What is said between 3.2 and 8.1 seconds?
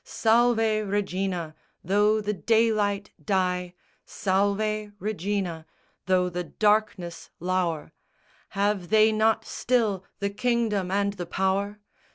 die, Salve Regina, though the darkness lour;